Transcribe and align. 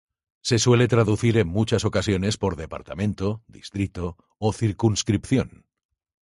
Se 0.41 0.57
suele 0.57 0.87
traducir 0.87 1.37
en 1.37 1.47
muchas 1.47 1.85
ocasiones 1.85 2.37
por 2.37 2.55
departamento, 2.55 3.43
distrito 3.47 4.17
o 4.39 4.51
circunscripción. 4.51 5.67